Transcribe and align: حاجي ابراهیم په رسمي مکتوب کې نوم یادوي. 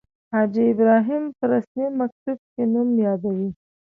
حاجي 0.31 0.63
ابراهیم 0.73 1.23
په 1.37 1.43
رسمي 1.53 1.87
مکتوب 1.99 2.39
کې 2.53 2.63
نوم 2.73 2.89
یادوي. 3.05 3.49